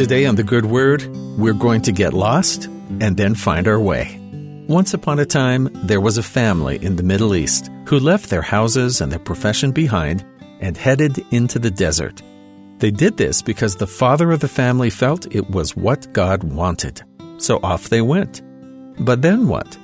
[0.00, 2.64] Today on The Good Word, we're going to get lost
[3.00, 4.18] and then find our way.
[4.66, 8.40] Once upon a time, there was a family in the Middle East who left their
[8.40, 10.24] houses and their profession behind
[10.60, 12.22] and headed into the desert.
[12.78, 17.02] They did this because the father of the family felt it was what God wanted.
[17.36, 18.40] So off they went.
[19.04, 19.76] But then what?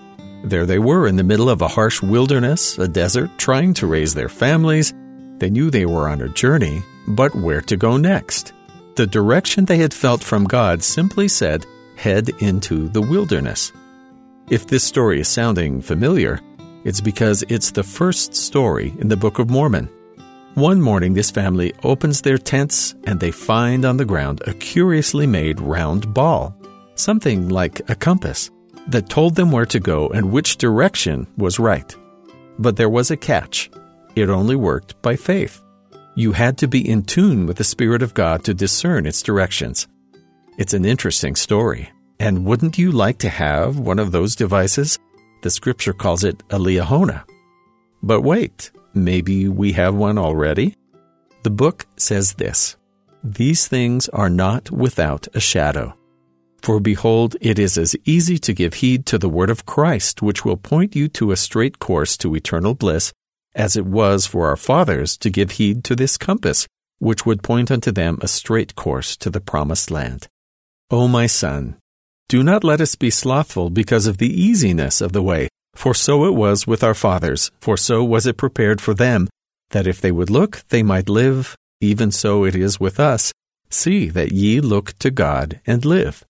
[0.44, 4.14] There they were in the middle of a harsh wilderness, a desert, trying to raise
[4.14, 4.94] their families.
[5.36, 8.54] They knew they were on a journey, but where to go next?
[8.96, 13.70] The direction they had felt from God simply said, head into the wilderness.
[14.48, 16.40] If this story is sounding familiar,
[16.82, 19.90] it's because it's the first story in the Book of Mormon.
[20.54, 25.26] One morning, this family opens their tents and they find on the ground a curiously
[25.26, 26.56] made round ball,
[26.94, 28.50] something like a compass,
[28.86, 31.94] that told them where to go and which direction was right.
[32.58, 33.70] But there was a catch.
[34.14, 35.60] It only worked by faith.
[36.18, 39.86] You had to be in tune with the Spirit of God to discern its directions.
[40.56, 41.90] It's an interesting story.
[42.18, 44.98] And wouldn't you like to have one of those devices?
[45.42, 47.24] The scripture calls it a liahona.
[48.02, 50.78] But wait, maybe we have one already?
[51.42, 52.78] The book says this
[53.22, 55.98] These things are not without a shadow.
[56.62, 60.46] For behold, it is as easy to give heed to the word of Christ, which
[60.46, 63.12] will point you to a straight course to eternal bliss,
[63.56, 66.68] as it was for our fathers to give heed to this compass,
[66.98, 70.28] which would point unto them a straight course to the promised land.
[70.90, 71.76] O my son,
[72.28, 76.24] do not let us be slothful because of the easiness of the way, for so
[76.24, 79.28] it was with our fathers, for so was it prepared for them,
[79.70, 83.32] that if they would look, they might live, even so it is with us.
[83.70, 86.24] See that ye look to God and live.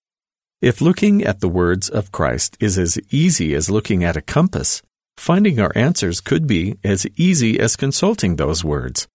[0.61, 4.81] If looking at the words of Christ is as easy as looking at a compass,
[5.17, 9.07] Finding our answers could be as easy as consulting those words.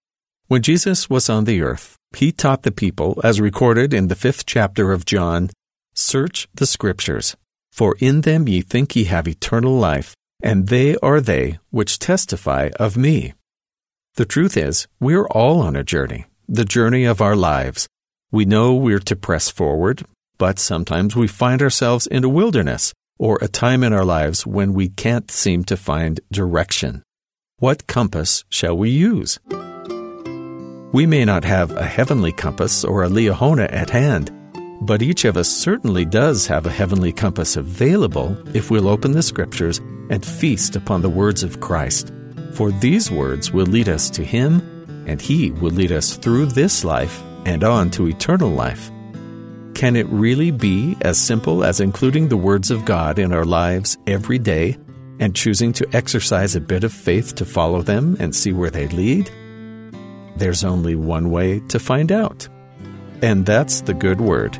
[0.48, 4.44] When Jesus was on the earth, he taught the people, as recorded in the fifth
[4.44, 5.48] chapter of John,
[5.94, 7.36] Search the Scriptures,
[7.70, 12.70] for in them ye think ye have eternal life, and they are they which testify
[12.78, 13.32] of me.
[14.16, 17.88] The truth is, we're all on a journey, the journey of our lives.
[18.30, 20.04] We know we're to press forward,
[20.36, 24.74] but sometimes we find ourselves in a wilderness, or a time in our lives when
[24.74, 27.04] we can't seem to find direction.
[27.58, 29.38] What compass shall we use?
[30.92, 34.32] We may not have a heavenly compass or a Liahona at hand,
[34.80, 39.22] but each of us certainly does have a heavenly compass available if we'll open the
[39.22, 39.78] scriptures
[40.10, 42.12] and feast upon the words of Christ.
[42.54, 44.60] For these words will lead us to Him,
[45.06, 48.90] and He will lead us through this life and on to eternal life.
[49.74, 53.98] Can it really be as simple as including the words of God in our lives
[54.06, 54.76] every day
[55.18, 58.88] and choosing to exercise a bit of faith to follow them and see where they
[58.88, 59.30] lead?
[60.36, 62.48] There's only one way to find out,
[63.22, 64.58] and that's the good word.